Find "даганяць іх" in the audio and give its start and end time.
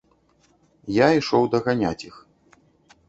1.57-2.15